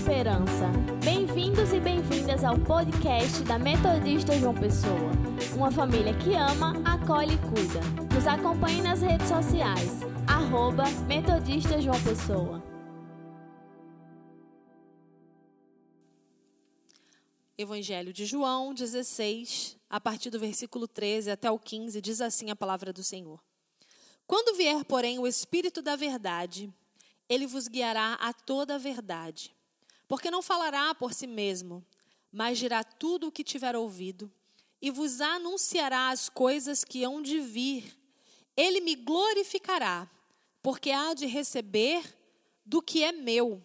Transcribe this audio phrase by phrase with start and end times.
[0.00, 0.66] esperança.
[1.04, 5.10] Bem-vindos e bem-vindas ao podcast da Metodista João Pessoa.
[5.54, 7.80] Uma família que ama, acolhe e cuida.
[8.14, 10.00] Nos acompanhe nas redes sociais.
[10.26, 12.64] Arroba Metodista João Pessoa.
[17.58, 22.56] Evangelho de João 16, a partir do versículo 13 até o 15, diz assim a
[22.56, 23.38] palavra do Senhor.
[24.26, 26.72] Quando vier, porém, o Espírito da Verdade,
[27.28, 29.54] ele vos guiará a toda a verdade.
[30.10, 31.86] Porque não falará por si mesmo,
[32.32, 34.28] mas dirá tudo o que tiver ouvido,
[34.82, 37.96] e vos anunciará as coisas que hão de vir.
[38.56, 40.10] Ele me glorificará,
[40.60, 42.02] porque há de receber
[42.66, 43.62] do que é meu,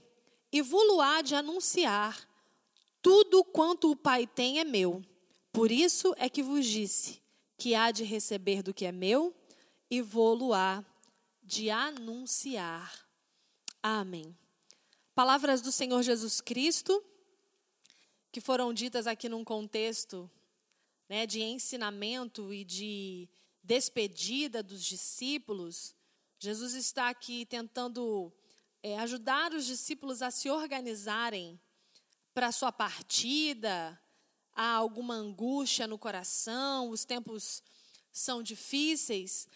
[0.52, 2.30] e vos há de anunciar.
[3.02, 5.02] Tudo quanto o Pai tem é meu.
[5.52, 7.24] Por isso é que vos disse
[7.58, 9.34] que há de receber do que é meu
[9.90, 10.86] e vou há
[11.42, 12.94] de anunciar.
[13.82, 14.38] Amém.
[15.16, 17.02] Palavras do Senhor Jesus Cristo,
[18.34, 20.30] que foram ditas aqui num contexto
[21.08, 23.30] né, de ensinamento e de
[23.64, 25.96] despedida dos discípulos.
[26.38, 28.30] Jesus está aqui tentando
[28.84, 31.58] é, ajudar os discípulos a se organizarem
[32.34, 33.98] para a sua partida.
[34.52, 37.64] Há alguma angústia no coração, os tempos
[38.12, 39.48] são difíceis.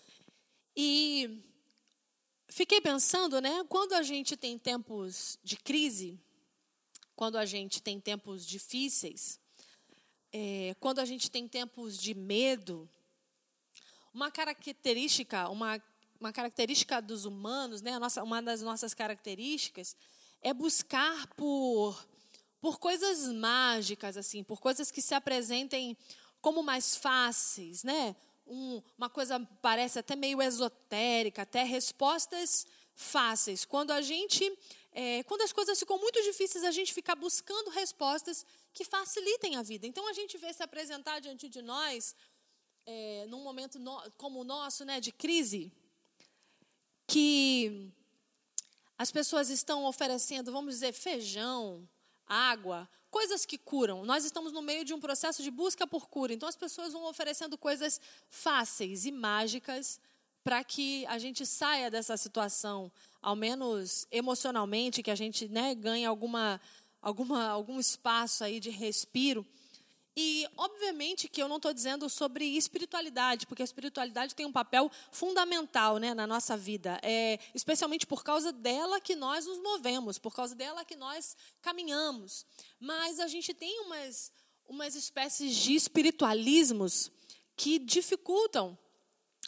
[0.74, 1.44] E
[2.50, 3.64] fiquei pensando, né?
[3.70, 6.20] Quando a gente tem tempos de crise,
[7.16, 9.40] quando a gente tem tempos difíceis,
[10.32, 12.90] é, quando a gente tem tempos de medo,
[14.14, 15.82] uma característica, uma,
[16.20, 17.98] uma característica dos humanos, né?
[18.00, 19.96] Nossa, uma das nossas características
[20.42, 22.08] é buscar por
[22.62, 25.96] por coisas mágicas assim, por coisas que se apresentem
[26.42, 28.16] como mais fáceis, né?
[28.50, 33.64] Um, uma coisa parece até meio esotérica, até respostas fáceis.
[33.64, 34.44] Quando a gente,
[34.92, 39.62] é, quando as coisas ficam muito difíceis, a gente fica buscando respostas que facilitem a
[39.62, 39.88] vida.
[39.88, 42.16] Então a gente vê se apresentar diante de nós,
[42.86, 45.72] é, num momento no, como o nosso, né, de crise,
[47.08, 47.92] que
[48.98, 51.88] as pessoas estão oferecendo, vamos dizer, feijão,
[52.30, 54.06] água, coisas que curam.
[54.06, 56.32] Nós estamos no meio de um processo de busca por cura.
[56.32, 60.00] Então as pessoas vão oferecendo coisas fáceis e mágicas
[60.44, 62.92] para que a gente saia dessa situação,
[63.22, 66.62] ao menos emocionalmente, que a gente né, ganhe alguma,
[67.02, 69.46] alguma, algum espaço aí de respiro.
[70.22, 74.92] E, obviamente, que eu não estou dizendo sobre espiritualidade, porque a espiritualidade tem um papel
[75.14, 77.00] fundamental né, na nossa vida.
[77.02, 82.46] É, especialmente por causa dela que nós nos movemos, por causa dela que nós caminhamos.
[82.82, 84.30] Mas a gente tem umas,
[84.68, 87.10] umas espécies de espiritualismos
[87.56, 88.78] que dificultam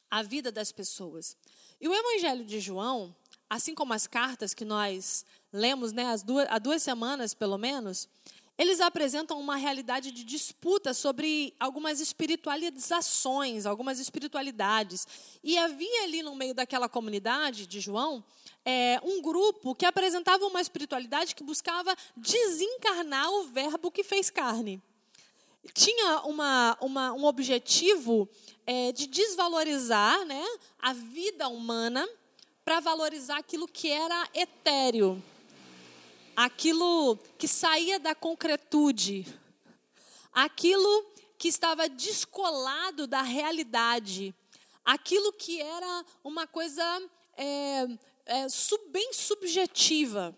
[0.10, 1.36] a vida das pessoas.
[1.81, 3.14] E o Evangelho de João,
[3.50, 8.08] assim como as cartas que nós lemos né, duas, há duas semanas, pelo menos,
[8.57, 15.07] eles apresentam uma realidade de disputa sobre algumas espiritualizações, algumas espiritualidades.
[15.44, 18.23] E havia ali no meio daquela comunidade de João
[18.63, 24.81] é, um grupo que apresentava uma espiritualidade que buscava desencarnar o verbo que fez carne.
[25.73, 28.29] Tinha uma, uma um objetivo
[28.66, 30.44] é, de desvalorizar né,
[30.79, 32.07] a vida humana
[32.63, 35.22] para valorizar aquilo que era etéreo
[36.44, 39.28] aquilo que saía da concretude,
[40.34, 41.06] aquilo
[41.38, 44.34] que estava descolado da realidade,
[44.84, 46.84] aquilo que era uma coisa
[47.38, 47.84] é,
[48.25, 48.47] é,
[48.90, 50.35] bem subjetiva.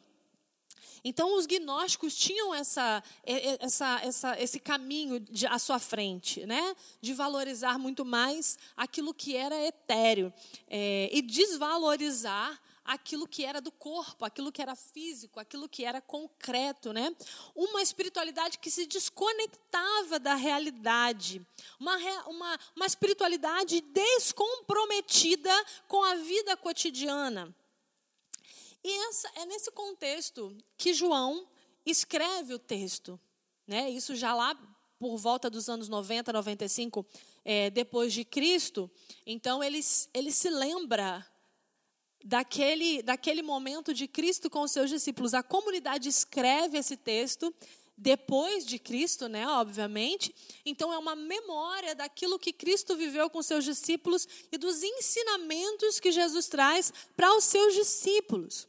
[1.06, 3.04] Então, os gnósticos tinham essa,
[3.60, 6.76] essa, essa, esse caminho de, à sua frente, né?
[7.02, 10.34] de valorizar muito mais aquilo que era etéreo
[10.68, 16.02] é, e desvalorizar aquilo que era do corpo, aquilo que era físico, aquilo que era
[16.02, 17.16] concreto, né?
[17.56, 21.46] Uma espiritualidade que se desconectava da realidade,
[21.80, 21.96] uma,
[22.28, 25.54] uma, uma espiritualidade descomprometida
[25.88, 27.56] com a vida cotidiana.
[28.84, 31.48] E essa, é nesse contexto que João
[31.86, 33.20] escreve o texto,
[33.66, 33.90] né?
[33.90, 34.58] Isso já lá
[35.00, 37.06] por volta dos anos 90, 95,
[37.44, 38.90] é, depois de Cristo.
[39.26, 39.82] Então ele,
[40.14, 41.26] ele se lembra
[42.24, 45.34] daquele, daquele momento de Cristo com os seus discípulos.
[45.34, 47.54] A comunidade escreve esse texto
[47.98, 50.34] depois de Cristo, né, obviamente.
[50.66, 56.12] Então é uma memória daquilo que Cristo viveu com seus discípulos e dos ensinamentos que
[56.12, 58.68] Jesus traz para os seus discípulos.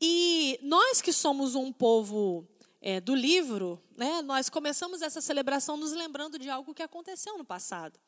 [0.00, 2.46] E nós que somos um povo
[2.82, 7.44] é, do livro, né, nós começamos essa celebração nos lembrando de algo que aconteceu no
[7.44, 7.98] passado.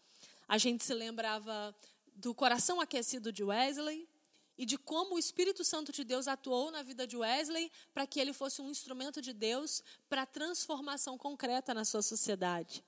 [0.46, 1.74] A gente se lembrava
[2.18, 4.08] do coração aquecido de Wesley
[4.56, 8.18] e de como o Espírito Santo de Deus atuou na vida de Wesley para que
[8.18, 12.84] ele fosse um instrumento de Deus para transformação concreta na sua sociedade.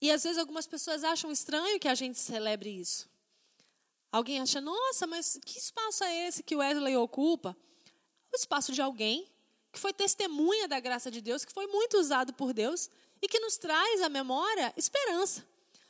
[0.00, 3.06] E às vezes algumas pessoas acham estranho que a gente celebre isso.
[4.10, 7.54] Alguém acha, nossa, mas que espaço é esse que Wesley ocupa?
[8.32, 9.30] O espaço de alguém
[9.70, 12.88] que foi testemunha da graça de Deus, que foi muito usado por Deus
[13.20, 15.46] e que nos traz à memória esperança.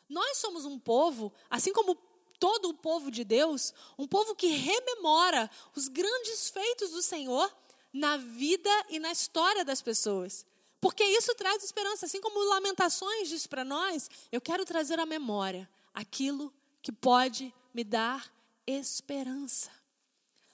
[0.08, 1.94] Nós somos um povo, assim como
[2.38, 7.52] todo o povo de Deus, um povo que rememora os grandes feitos do Senhor
[7.92, 10.46] na vida e na história das pessoas.
[10.80, 15.68] Porque isso traz esperança, assim como Lamentações diz para nós, eu quero trazer à memória
[15.92, 18.32] aquilo que pode me dar
[18.66, 19.70] esperança.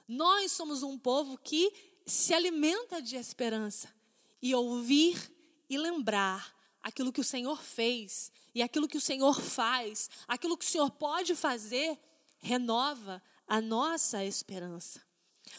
[0.09, 1.73] Nós somos um povo que
[2.07, 3.93] se alimenta de esperança
[4.41, 5.31] e ouvir
[5.69, 6.54] e lembrar
[6.85, 10.91] aquilo que o Senhor fez e aquilo que o Senhor faz, aquilo que o Senhor
[10.91, 11.99] pode fazer,
[12.39, 15.03] renova a nossa esperança.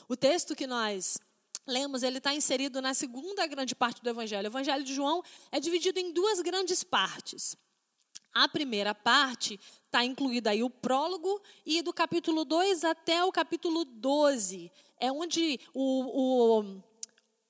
[0.08, 1.18] O texto que nós
[1.66, 4.46] lemos, ele está inserido na segunda grande parte do Evangelho.
[4.46, 7.58] O Evangelho de João é dividido em duas grandes partes.
[8.32, 13.84] A primeira parte está incluída aí o prólogo e do capítulo 2 até o capítulo
[13.84, 14.72] 12.
[15.00, 16.84] É onde o, o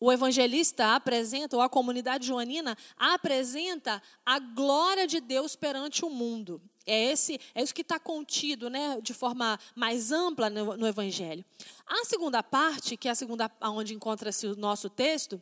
[0.05, 6.61] o evangelista apresenta, ou a comunidade joanina apresenta a glória de Deus perante o mundo.
[6.85, 11.43] É, esse, é isso que está contido né, de forma mais ampla no, no Evangelho.
[11.87, 15.41] A segunda parte, que é a segunda onde encontra-se o nosso texto,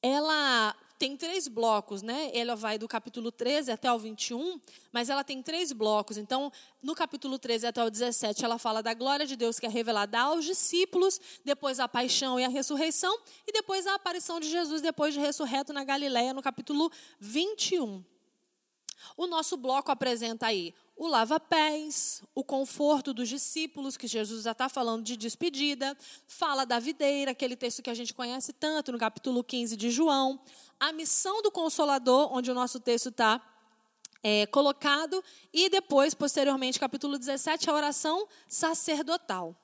[0.00, 2.30] ela tem três blocos, né?
[2.34, 4.60] Ela vai do capítulo 13 até o 21,
[4.92, 6.18] mas ela tem três blocos.
[6.18, 6.52] Então,
[6.82, 10.20] no capítulo 13 até o 17, ela fala da glória de Deus que é revelada
[10.20, 15.14] aos discípulos, depois a paixão e a ressurreição, e depois a aparição de Jesus depois
[15.14, 18.04] de ressurreto na Galiléia, no capítulo 21.
[19.16, 24.68] O nosso bloco apresenta aí o lava-pés, o conforto dos discípulos, que Jesus já está
[24.68, 29.42] falando de despedida, fala da videira, aquele texto que a gente conhece tanto no capítulo
[29.42, 30.38] 15 de João,
[30.78, 33.40] a missão do Consolador, onde o nosso texto está
[34.22, 35.24] é, colocado,
[35.54, 39.56] e depois, posteriormente, capítulo 17, a oração sacerdotal.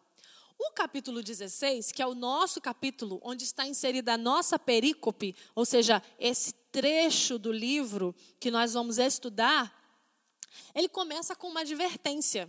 [0.59, 5.67] O capítulo 16, que é o nosso capítulo, onde está inserida a nossa perícope, ou
[5.67, 9.76] seja, esse trecho do livro que nós vamos estudar,
[10.75, 12.49] ele começa com uma advertência.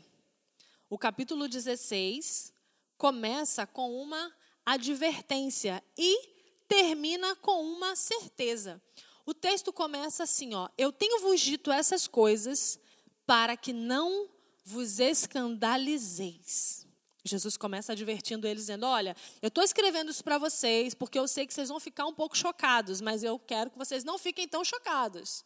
[0.90, 2.54] O capítulo 16
[2.98, 4.34] começa com uma
[4.66, 6.38] advertência e
[6.68, 8.82] termina com uma certeza.
[9.26, 12.80] O texto começa assim, ó: Eu tenho vos dito essas coisas
[13.26, 14.30] para que não
[14.64, 16.88] vos escandalizeis.
[17.24, 21.46] Jesus começa advertindo eles, dizendo: Olha, eu estou escrevendo isso para vocês porque eu sei
[21.46, 24.64] que vocês vão ficar um pouco chocados, mas eu quero que vocês não fiquem tão
[24.64, 25.44] chocados.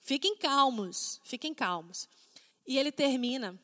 [0.00, 2.08] Fiquem calmos, fiquem calmos.
[2.66, 3.58] E ele termina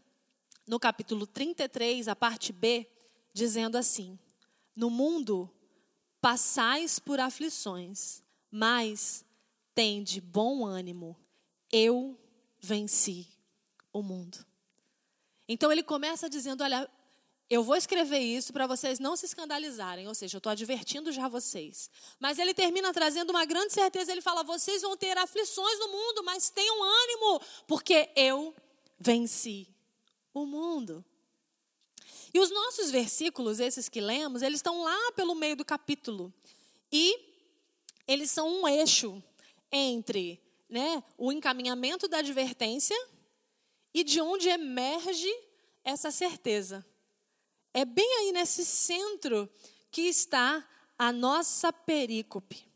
[0.66, 2.88] no capítulo 33, a parte B,
[3.32, 4.18] dizendo assim:
[4.74, 5.50] No mundo
[6.20, 9.24] passais por aflições, mas
[9.74, 11.16] tende bom ânimo,
[11.70, 12.18] eu
[12.58, 13.28] venci
[13.92, 14.44] o mundo.
[15.48, 16.90] Então ele começa dizendo: Olha,
[17.48, 21.28] eu vou escrever isso para vocês não se escandalizarem, ou seja, eu estou advertindo já
[21.28, 21.88] vocês.
[22.18, 26.24] Mas ele termina trazendo uma grande certeza: ele fala, vocês vão ter aflições no mundo,
[26.24, 28.54] mas tenham ânimo, porque eu
[28.98, 29.68] venci
[30.34, 31.04] o mundo.
[32.34, 36.34] E os nossos versículos, esses que lemos, eles estão lá pelo meio do capítulo.
[36.92, 37.18] E
[38.08, 39.22] eles são um eixo
[39.70, 42.96] entre né, o encaminhamento da advertência
[43.94, 45.32] e de onde emerge
[45.84, 46.84] essa certeza.
[47.76, 49.46] É bem aí nesse centro
[49.90, 50.66] que está
[50.98, 52.66] a nossa perícope.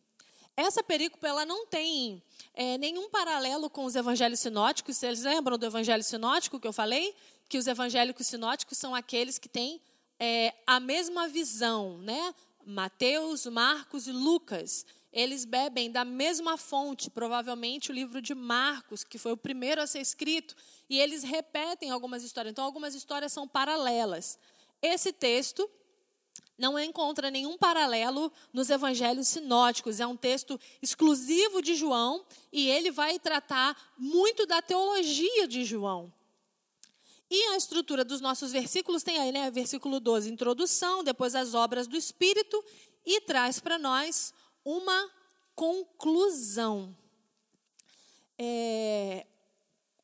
[0.54, 4.98] Essa perícope ela não tem é, nenhum paralelo com os evangelhos sinóticos.
[4.98, 7.16] Vocês lembram do evangelho sinótico que eu falei?
[7.48, 9.80] Que os evangélicos sinóticos são aqueles que têm
[10.18, 12.34] é, a mesma visão, né?
[12.66, 14.84] Mateus, Marcos e Lucas.
[15.10, 19.86] Eles bebem da mesma fonte, provavelmente o livro de Marcos, que foi o primeiro a
[19.86, 20.54] ser escrito,
[20.90, 22.52] e eles repetem algumas histórias.
[22.52, 24.38] Então, algumas histórias são paralelas.
[24.82, 25.68] Esse texto
[26.60, 29.98] não encontra nenhum paralelo nos evangelhos sinóticos.
[29.98, 36.12] É um texto exclusivo de João e ele vai tratar muito da teologia de João.
[37.30, 39.50] E a estrutura dos nossos versículos tem aí, né?
[39.50, 42.62] Versículo 12, introdução, depois as obras do Espírito
[43.06, 44.34] e traz para nós
[44.64, 45.10] uma
[45.54, 46.94] conclusão.
[48.36, 49.26] É,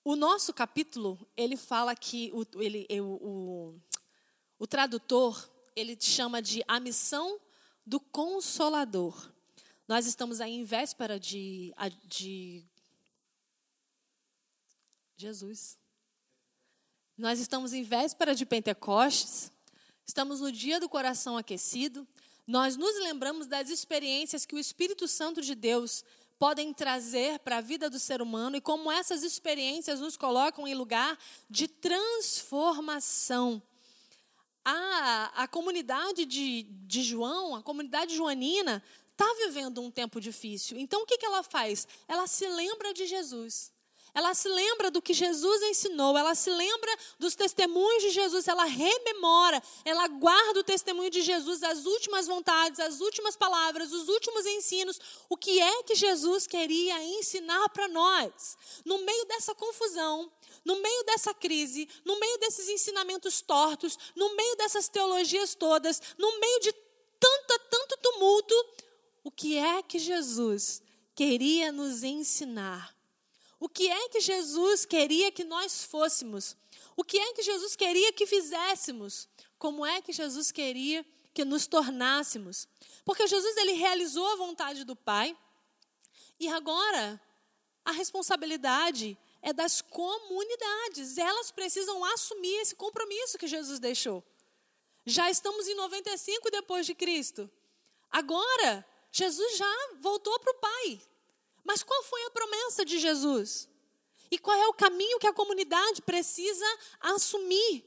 [0.05, 3.75] o nosso capítulo, ele fala que o, ele, o,
[4.59, 7.41] o tradutor, ele chama de a missão
[7.85, 9.33] do consolador.
[9.87, 12.65] Nós estamos aí em véspera de, de
[15.17, 15.79] Jesus.
[17.17, 19.51] Nós estamos em véspera de Pentecostes,
[20.07, 22.07] estamos no dia do coração aquecido,
[22.47, 26.05] nós nos lembramos das experiências que o Espírito Santo de Deus
[26.39, 30.75] podem trazer para a vida do ser humano e como essas experiências nos colocam em
[30.75, 33.63] lugar de transformação.
[34.69, 38.83] A, a comunidade de, de João, a comunidade joanina,
[39.13, 40.77] está vivendo um tempo difícil.
[40.77, 41.87] Então, o que, que ela faz?
[42.09, 43.73] Ela se lembra de Jesus
[44.17, 48.65] ela se lembra do que Jesus ensinou, ela se lembra dos testemunhos de Jesus, ela
[48.65, 54.47] rememora, ela guarda o testemunho de Jesus, as últimas vontades, as últimas palavras, os últimos
[54.47, 58.57] ensinos, o que é que Jesus queria ensinar para nós.
[58.87, 60.33] No meio dessa confusão,
[60.65, 66.41] no meio dessa crise, no meio desses ensinamentos tortos, no meio dessas teologias todas, no
[66.41, 66.73] meio de
[67.21, 68.55] tanta, tanto tumulto,
[69.23, 70.81] o que é que Jesus
[71.15, 72.96] queria nos ensinar?
[73.67, 76.57] O que é que Jesus queria que nós fôssemos?
[76.95, 79.29] O que é que Jesus queria que fizéssemos?
[79.59, 81.05] Como é que Jesus queria
[81.35, 82.69] que nos tornássemos?
[83.05, 85.37] Porque Jesus ele realizou a vontade do Pai
[86.39, 87.21] e agora
[87.85, 91.19] a responsabilidade é das comunidades.
[91.19, 94.23] Elas precisam assumir esse compromisso que Jesus deixou.
[95.05, 97.51] Já estamos em 95 depois de Cristo.
[98.13, 101.01] Agora, Jesus já voltou para o Pai.
[101.67, 103.69] Mas qual foi a promessa de Jesus?
[104.31, 106.65] E qual é o caminho que a comunidade precisa
[107.01, 107.85] assumir?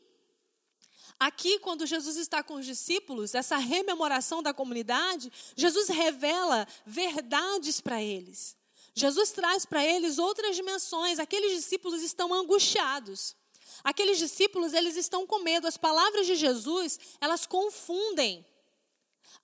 [1.20, 8.02] Aqui, quando Jesus está com os discípulos, essa rememoração da comunidade, Jesus revela verdades para
[8.02, 8.58] eles.
[8.94, 11.20] Jesus traz para eles outras dimensões.
[11.20, 13.36] Aqueles discípulos estão angustiados.
[13.84, 15.68] Aqueles discípulos, eles estão com medo.
[15.68, 18.46] As palavras de Jesus, elas confundem.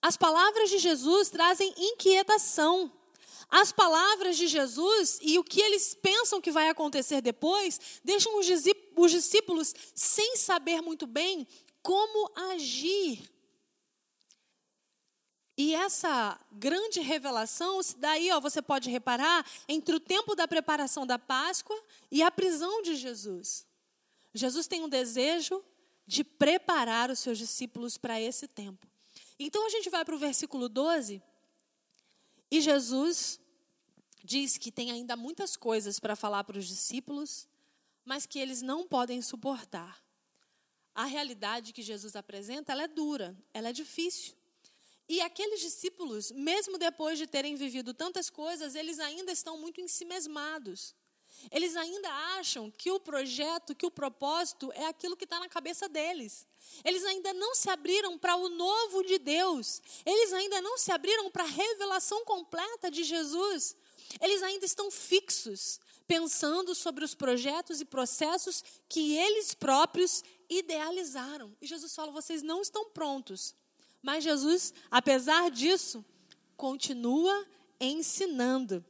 [0.02, 2.92] As palavras de Jesus trazem inquietação.
[3.50, 9.12] As palavras de Jesus e o que eles pensam que vai acontecer depois deixam os
[9.12, 11.48] discípulos sem saber muito bem
[11.82, 13.30] como agir.
[15.58, 21.18] E essa grande revelação, daí ó, você pode reparar, entre o tempo da preparação da
[21.18, 21.80] Páscoa
[22.12, 23.66] e a prisão de Jesus.
[24.34, 25.64] Jesus tem um desejo
[26.06, 28.86] de preparar os seus discípulos para esse tempo.
[29.40, 31.22] Então a gente vai para o versículo 12
[32.50, 33.40] e Jesus
[34.24, 37.48] diz que tem ainda muitas coisas para falar para os discípulos,
[38.04, 40.04] mas que eles não podem suportar.
[40.94, 44.36] A realidade que Jesus apresenta, ela é dura, ela é difícil.
[45.08, 50.96] E aqueles discípulos, mesmo depois de terem vivido tantas coisas, eles ainda estão muito ensimesmados.
[51.52, 55.88] Eles ainda acham que o projeto, que o propósito é aquilo que está na cabeça
[55.88, 56.48] deles.
[56.84, 59.82] Eles ainda não se abriram para o novo de Deus.
[60.06, 63.76] Eles ainda não se abriram para a revelação completa de Jesus.
[64.20, 71.56] Eles ainda estão fixos, pensando sobre os projetos e processos que eles próprios idealizaram.
[71.62, 73.56] E Jesus fala: vocês não estão prontos.
[74.02, 76.06] Mas Jesus, apesar disso,
[76.56, 77.46] continua
[77.80, 78.86] ensinando.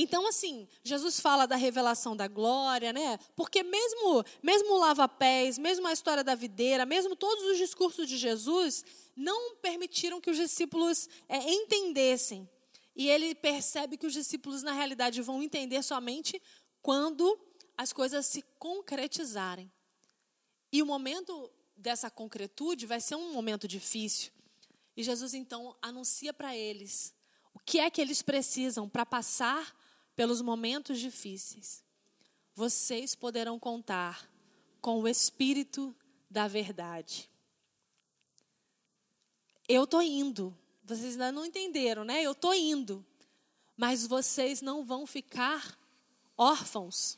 [0.00, 3.18] Então, assim, Jesus fala da revelação da glória, né?
[3.34, 8.16] Porque mesmo, mesmo o lava-pés, mesmo a história da videira, mesmo todos os discursos de
[8.16, 8.84] Jesus,
[9.16, 12.48] não permitiram que os discípulos é, entendessem.
[12.94, 16.40] E ele percebe que os discípulos, na realidade, vão entender somente
[16.80, 17.36] quando
[17.76, 19.68] as coisas se concretizarem.
[20.72, 24.30] E o momento dessa concretude vai ser um momento difícil.
[24.96, 27.12] E Jesus, então, anuncia para eles
[27.52, 29.76] o que é que eles precisam para passar
[30.18, 31.84] pelos momentos difíceis.
[32.52, 34.28] Vocês poderão contar
[34.80, 35.94] com o Espírito
[36.28, 37.30] da Verdade.
[39.68, 40.52] Eu estou indo.
[40.82, 42.20] Vocês ainda não entenderam, né?
[42.20, 43.06] Eu estou indo.
[43.76, 45.78] Mas vocês não vão ficar
[46.36, 47.16] órfãos.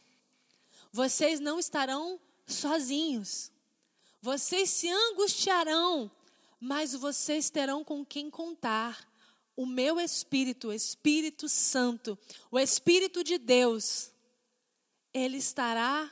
[0.93, 3.51] Vocês não estarão sozinhos.
[4.21, 6.11] Vocês se angustiarão,
[6.61, 9.10] mas vocês terão com quem contar
[9.61, 12.19] o meu Espírito, o Espírito Santo,
[12.51, 14.11] o Espírito de Deus,
[15.13, 16.11] ele estará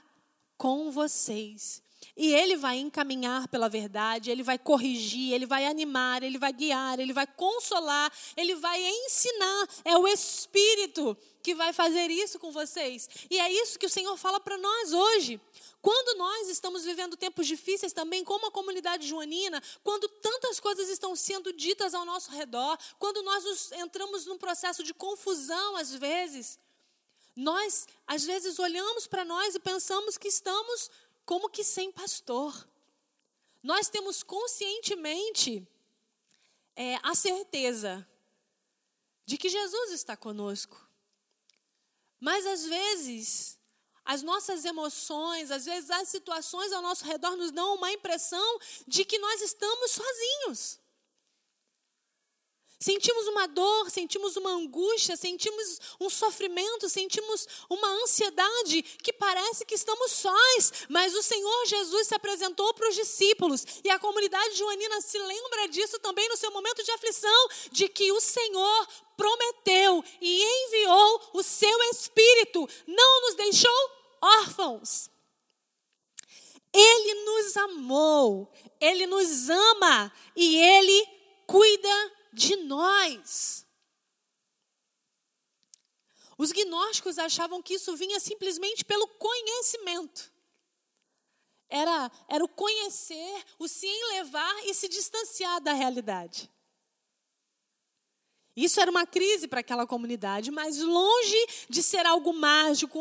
[0.58, 1.82] com vocês.
[2.18, 6.98] E ele vai encaminhar pela verdade, ele vai corrigir, ele vai animar, ele vai guiar,
[6.98, 9.68] ele vai consolar, ele vai ensinar.
[9.84, 13.08] É o Espírito que vai fazer isso com vocês.
[13.30, 15.40] E é isso que o Senhor fala para nós hoje.
[15.80, 21.14] Quando nós estamos vivendo tempos difíceis também, como a comunidade joanina, quando tantas coisas estão
[21.14, 26.58] sendo ditas ao nosso redor, quando nós entramos num processo de confusão às vezes,
[27.36, 30.90] nós às vezes olhamos para nós e pensamos que estamos
[31.28, 32.66] como que sem pastor.
[33.62, 35.68] Nós temos conscientemente
[36.74, 38.08] é, a certeza
[39.26, 40.82] de que Jesus está conosco.
[42.18, 43.58] Mas às vezes
[44.06, 49.04] as nossas emoções, às vezes as situações ao nosso redor nos dão uma impressão de
[49.04, 50.80] que nós estamos sozinhos.
[52.80, 59.74] Sentimos uma dor, sentimos uma angústia, sentimos um sofrimento, sentimos uma ansiedade que parece que
[59.74, 63.66] estamos sós, mas o Senhor Jesus se apresentou para os discípulos.
[63.82, 68.12] E a comunidade joanina se lembra disso também no seu momento de aflição, de que
[68.12, 73.90] o Senhor prometeu e enviou o seu Espírito, não nos deixou
[74.22, 75.10] órfãos.
[76.72, 81.08] Ele nos amou, ele nos ama e ele
[81.44, 83.66] cuida de nós.
[86.38, 90.32] Os gnósticos achavam que isso vinha simplesmente pelo conhecimento.
[91.68, 96.50] Era, era o conhecer, o se enlevar e se distanciar da realidade.
[98.58, 102.98] Isso era uma crise para aquela comunidade, mas longe de ser algo mágico,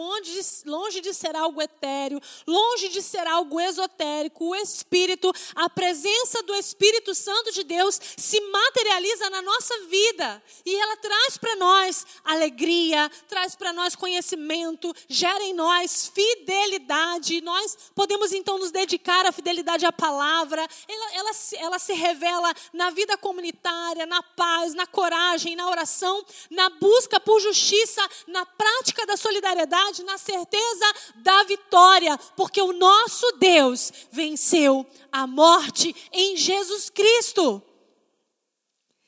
[0.68, 6.54] longe de ser algo etéreo, longe de ser algo esotérico, o Espírito, a presença do
[6.54, 13.10] Espírito Santo de Deus se materializa na nossa vida e ela traz para nós alegria,
[13.28, 17.42] traz para nós conhecimento, gera em nós fidelidade.
[17.42, 22.92] Nós podemos então nos dedicar à fidelidade à palavra, ela, ela, ela se revela na
[22.92, 29.18] vida comunitária, na paz, na coragem na oração, na busca por justiça, na prática da
[29.18, 30.86] solidariedade, na certeza
[31.16, 37.62] da vitória, porque o nosso Deus venceu a morte em Jesus Cristo.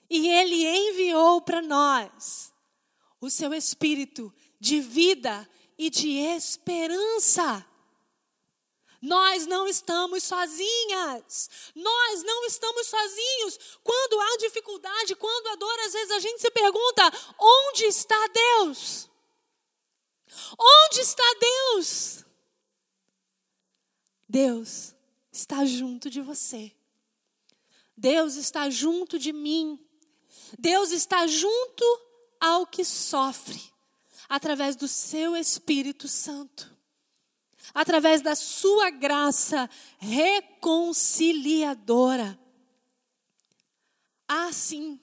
[0.10, 2.52] E Ele enviou para nós
[3.22, 7.66] o seu Espírito de vida e de esperança.
[9.02, 11.50] Nós não estamos sozinhas.
[11.74, 13.78] Nós não estamos sozinhos.
[13.84, 19.10] Quando há dificuldade, quando há dor, às vezes a gente se pergunta: onde está Deus?
[20.58, 22.26] Onde está Deus?
[24.28, 24.94] Deus
[25.32, 26.72] está junto de você.
[27.96, 29.80] Deus está junto de mim.
[30.58, 31.84] Deus está junto
[32.40, 33.62] ao que sofre,
[34.28, 36.79] através do seu Espírito Santo
[37.74, 42.38] através da sua graça reconciliadora.
[44.28, 45.00] Há sim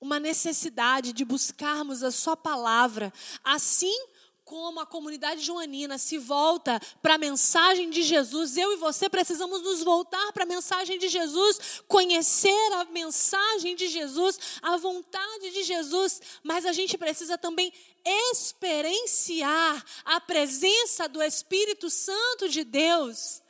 [0.00, 3.96] uma necessidade de buscarmos a sua palavra, assim
[4.44, 9.62] como a comunidade joanina se volta para a mensagem de Jesus, eu e você precisamos
[9.62, 15.62] nos voltar para a mensagem de Jesus, conhecer a mensagem de Jesus, a vontade de
[15.62, 17.72] Jesus, mas a gente precisa também
[18.04, 23.42] experienciar a presença do Espírito Santo de Deus.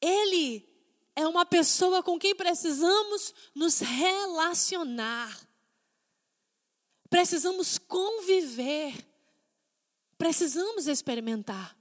[0.00, 0.66] Ele
[1.14, 5.49] é uma pessoa com quem precisamos nos relacionar.
[7.10, 8.94] Precisamos conviver.
[10.16, 11.76] Precisamos experimentar.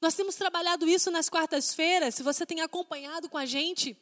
[0.00, 2.16] Nós temos trabalhado isso nas quartas-feiras.
[2.16, 3.96] Se você tem acompanhado com a gente,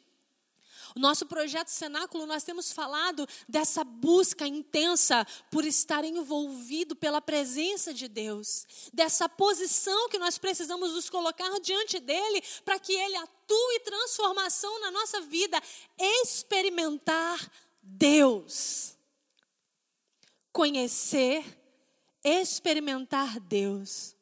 [0.95, 7.93] o nosso projeto Cenáculo, nós temos falado dessa busca intensa por estar envolvido pela presença
[7.93, 13.79] de Deus, dessa posição que nós precisamos nos colocar diante dele para que ele atue
[13.83, 15.61] transformação na nossa vida,
[15.99, 17.47] experimentar
[17.81, 18.96] Deus.
[20.57, 21.45] Conhecer,
[22.23, 24.15] experimentar Deus.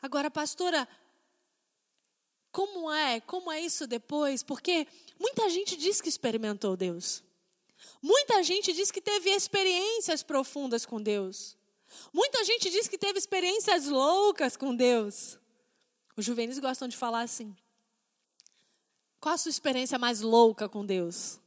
[0.00, 0.88] Agora, pastora,
[2.50, 3.20] como é?
[3.20, 4.42] Como é isso depois?
[4.42, 4.88] Porque
[5.20, 7.22] muita gente diz que experimentou Deus.
[8.00, 11.54] Muita gente diz que teve experiências profundas com Deus.
[12.10, 15.38] Muita gente diz que teve experiências loucas com Deus.
[16.16, 17.54] Os juvenis gostam de falar assim.
[19.20, 21.38] Qual a sua experiência mais louca com Deus?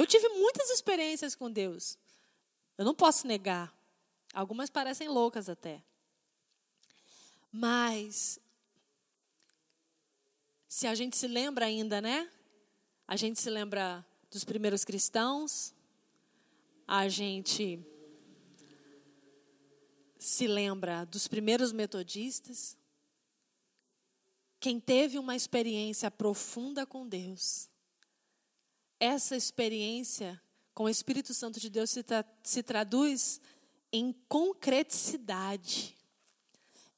[0.00, 1.98] Eu tive muitas experiências com Deus.
[2.78, 3.70] Eu não posso negar.
[4.32, 5.82] Algumas parecem loucas até.
[7.52, 8.40] Mas,
[10.66, 12.30] se a gente se lembra ainda, né?
[13.06, 15.74] A gente se lembra dos primeiros cristãos,
[16.88, 17.78] a gente
[20.18, 22.74] se lembra dos primeiros metodistas.
[24.58, 27.69] Quem teve uma experiência profunda com Deus,
[29.00, 30.40] essa experiência
[30.74, 33.40] com o Espírito Santo de Deus se, tra se traduz
[33.92, 35.98] em concreticidade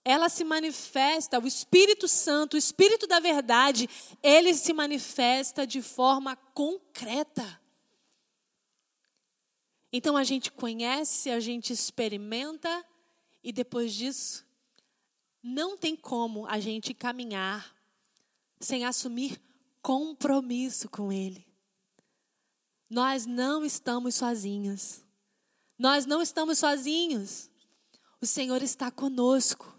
[0.04, 3.88] ela se manifesta, o Espírito Santo, o Espírito da verdade,
[4.22, 7.60] ele se manifesta de forma concreta.
[9.92, 12.84] Então a gente conhece, a gente experimenta
[13.44, 14.44] e depois disso
[15.42, 17.74] não tem como a gente caminhar
[18.58, 19.40] sem assumir
[19.80, 21.46] compromisso com ele.
[22.92, 25.00] Nós não estamos sozinhos.
[25.78, 27.48] Nós não estamos sozinhos.
[28.20, 29.74] O Senhor está conosco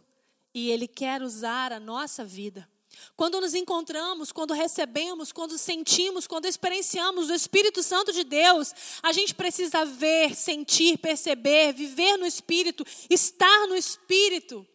[0.52, 2.68] e Ele quer usar a nossa vida.
[3.16, 8.74] Quando nos encontramos, quando recebemos, quando sentimos, quando experienciamos o Espírito Santo de Deus,
[9.04, 14.66] a gente precisa ver, sentir, perceber, viver no Espírito, estar no Espírito.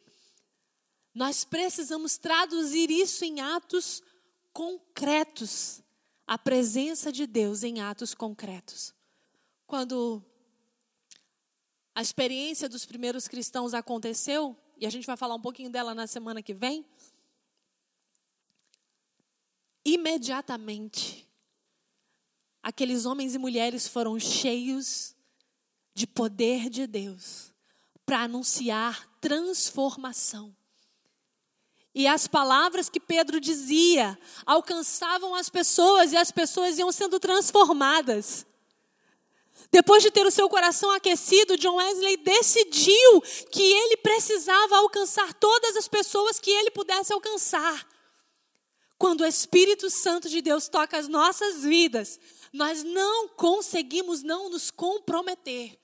[1.13, 4.01] Nós precisamos traduzir isso em atos
[4.53, 5.83] concretos.
[6.29, 8.95] A presença de Deus em atos concretos.
[9.67, 10.23] Quando
[11.95, 16.07] a experiência dos primeiros cristãos aconteceu, e a gente vai falar um pouquinho dela na
[16.07, 16.85] semana que vem,
[19.83, 21.27] imediatamente,
[22.63, 25.17] aqueles homens e mulheres foram cheios
[25.95, 27.55] de poder de Deus
[28.05, 30.55] para anunciar transformação.
[31.99, 38.47] E as palavras que Pedro dizia alcançavam as pessoas e as pessoas iam sendo transformadas.
[39.69, 45.77] Depois de ter o seu coração aquecido, John Wesley decidiu que ele precisava alcançar todas
[45.77, 47.85] as pessoas que ele pudesse alcançar.
[48.97, 52.21] Quando o Espírito Santo de Deus toca as nossas vidas,
[52.53, 55.77] nós não conseguimos não nos comprometer.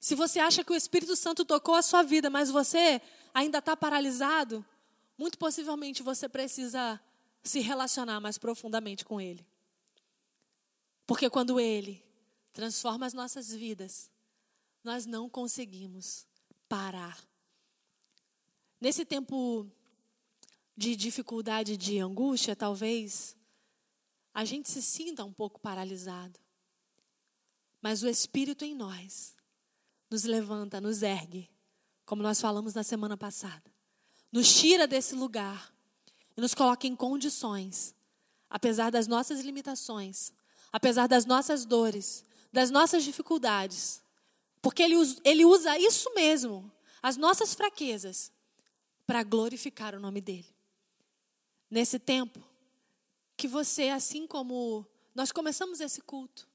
[0.00, 3.02] Se você acha que o Espírito Santo tocou a sua vida, mas você
[3.34, 4.64] ainda está paralisado,
[5.18, 7.00] muito possivelmente você precisa
[7.42, 9.44] se relacionar mais profundamente com Ele.
[11.06, 12.02] Porque quando Ele
[12.52, 14.10] transforma as nossas vidas,
[14.84, 16.26] nós não conseguimos
[16.68, 17.18] parar.
[18.80, 19.66] Nesse tempo
[20.76, 23.36] de dificuldade, de angústia, talvez
[24.32, 26.38] a gente se sinta um pouco paralisado.
[27.82, 29.34] Mas o Espírito em nós
[30.08, 31.50] nos levanta, nos ergue,
[32.06, 33.77] como nós falamos na semana passada.
[34.32, 35.72] Nos tira desse lugar
[36.36, 37.94] e nos coloca em condições,
[38.48, 40.32] apesar das nossas limitações,
[40.72, 44.02] apesar das nossas dores, das nossas dificuldades.
[44.60, 46.70] Porque ele, ele usa isso mesmo,
[47.02, 48.32] as nossas fraquezas,
[49.06, 50.58] para glorificar o nome dele
[51.70, 52.42] nesse tempo,
[53.36, 56.48] que você, assim como nós começamos esse culto,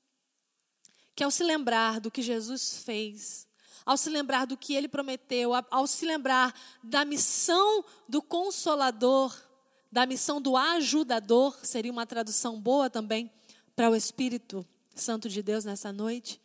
[1.16, 3.48] que ao se lembrar do que Jesus fez,
[3.86, 9.36] ao se lembrar do que ele prometeu, ao se lembrar da missão do consolador,
[9.92, 13.32] da missão do ajudador, seria uma tradução boa também
[13.76, 14.66] para o Espírito
[14.96, 16.42] Santo de Deus nessa noite.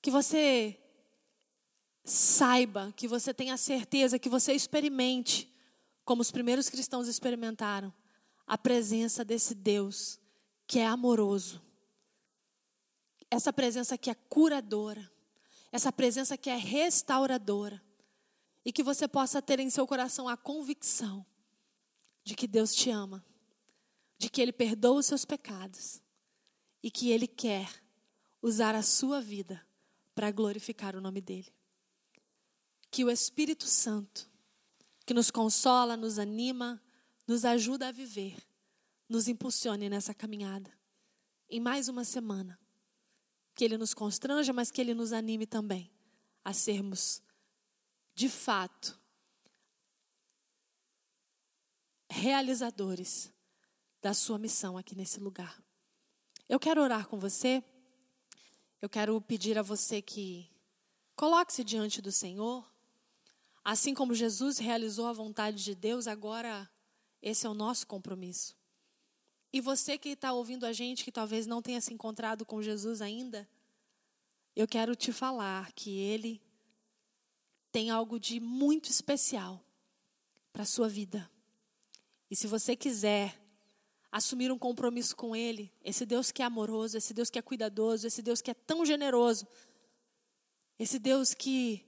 [0.00, 0.78] Que você
[2.04, 5.52] saiba, que você tenha certeza, que você experimente
[6.04, 7.92] como os primeiros cristãos experimentaram,
[8.46, 10.20] a presença desse Deus
[10.66, 11.62] que é amoroso.
[13.30, 15.10] Essa presença que é curadora.
[15.74, 17.82] Essa presença que é restauradora.
[18.64, 21.26] E que você possa ter em seu coração a convicção
[22.22, 23.26] de que Deus te ama,
[24.16, 26.00] de que Ele perdoa os seus pecados
[26.80, 27.68] e que Ele quer
[28.40, 29.60] usar a sua vida
[30.14, 31.52] para glorificar o nome dEle.
[32.88, 34.30] Que o Espírito Santo
[35.04, 36.80] que nos consola, nos anima,
[37.26, 38.36] nos ajuda a viver,
[39.08, 40.72] nos impulsione nessa caminhada.
[41.50, 42.56] Em mais uma semana.
[43.54, 45.90] Que Ele nos constranja, mas que Ele nos anime também
[46.44, 47.22] a sermos,
[48.14, 48.98] de fato,
[52.08, 53.32] realizadores
[54.02, 55.62] da Sua missão aqui nesse lugar.
[56.48, 57.64] Eu quero orar com você.
[58.82, 60.50] Eu quero pedir a você que
[61.16, 62.70] coloque-se diante do Senhor.
[63.64, 66.70] Assim como Jesus realizou a vontade de Deus, agora
[67.22, 68.54] esse é o nosso compromisso.
[69.54, 73.00] E você que está ouvindo a gente, que talvez não tenha se encontrado com Jesus
[73.00, 73.48] ainda,
[74.56, 76.42] eu quero te falar que Ele
[77.70, 79.64] tem algo de muito especial
[80.52, 81.30] para a sua vida.
[82.28, 83.40] E se você quiser
[84.10, 88.08] assumir um compromisso com Ele, esse Deus que é amoroso, esse Deus que é cuidadoso,
[88.08, 89.46] esse Deus que é tão generoso,
[90.80, 91.86] esse Deus que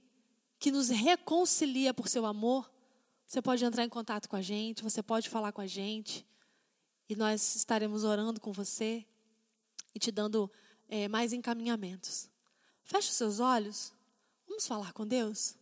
[0.57, 2.71] que nos reconcilia por seu amor,
[3.25, 6.26] você pode entrar em contato com a gente, você pode falar com a gente,
[7.09, 9.05] e nós estaremos orando com você
[9.95, 10.51] e te dando
[10.89, 12.29] é, mais encaminhamentos.
[12.83, 13.93] Feche os seus olhos,
[14.47, 15.55] vamos falar com Deus.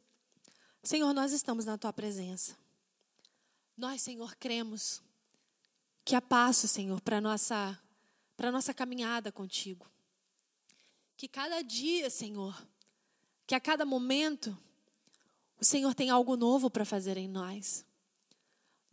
[0.84, 2.56] Senhor, nós estamos na tua presença.
[3.78, 5.02] Nós, Senhor, cremos
[6.04, 7.80] que há passo, Senhor, para nossa,
[8.38, 9.90] para nossa caminhada contigo.
[11.18, 12.56] Que cada dia, Senhor,
[13.48, 14.56] que a cada momento,
[15.60, 17.86] o Senhor tem algo novo para fazer em nós.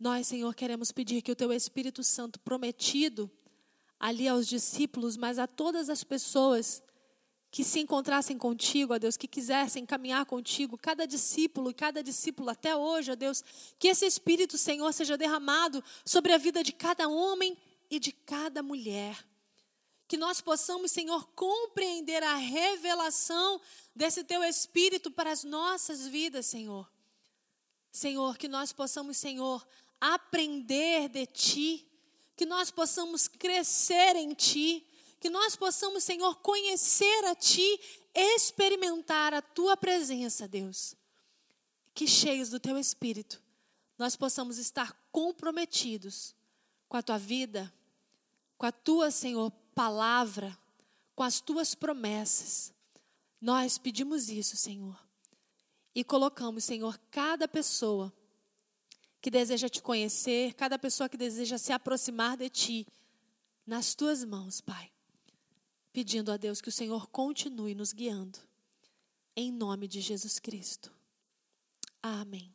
[0.03, 3.31] Nós, Senhor, queremos pedir que o Teu Espírito Santo prometido
[3.97, 6.83] ali aos discípulos, mas a todas as pessoas
[7.49, 12.49] que se encontrassem contigo, ó Deus, que quisessem caminhar contigo, cada discípulo e cada discípulo
[12.49, 13.41] até hoje, ó Deus,
[13.79, 17.57] que esse Espírito, Senhor, seja derramado sobre a vida de cada homem
[17.89, 19.25] e de cada mulher
[20.05, 23.61] que nós possamos, Senhor, compreender a revelação
[23.95, 26.91] desse teu Espírito para as nossas vidas, Senhor.
[27.93, 29.63] Senhor, que nós possamos, Senhor,
[29.99, 31.87] aprender de Ti,
[32.35, 34.85] que nós possamos crescer em Ti,
[35.19, 37.79] que nós possamos, Senhor, conhecer a Ti,
[38.13, 40.95] experimentar a Tua presença, Deus.
[41.93, 43.41] Que cheios do Teu Espírito,
[43.97, 46.35] nós possamos estar comprometidos
[46.89, 47.71] com a Tua vida,
[48.57, 50.57] com a Tua, Senhor, palavra,
[51.15, 52.73] com as Tuas promessas.
[53.39, 54.97] Nós pedimos isso, Senhor
[55.95, 58.11] e colocamos, Senhor, cada pessoa
[59.23, 62.85] que deseja te conhecer, cada pessoa que deseja se aproximar de ti,
[63.65, 64.91] nas tuas mãos, Pai.
[65.93, 68.37] Pedindo a Deus que o Senhor continue nos guiando.
[69.33, 70.91] Em nome de Jesus Cristo.
[72.01, 72.53] Amém.